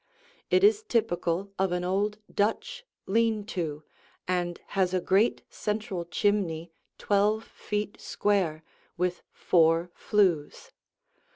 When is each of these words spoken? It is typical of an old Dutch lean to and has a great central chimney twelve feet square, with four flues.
It 0.49 0.63
is 0.63 0.81
typical 0.83 1.51
of 1.59 1.71
an 1.71 1.83
old 1.83 2.17
Dutch 2.33 2.85
lean 3.05 3.45
to 3.53 3.83
and 4.27 4.59
has 4.69 4.95
a 4.95 4.99
great 4.99 5.43
central 5.47 6.05
chimney 6.05 6.71
twelve 6.97 7.43
feet 7.43 8.01
square, 8.01 8.63
with 8.97 9.21
four 9.31 9.91
flues. 9.93 10.71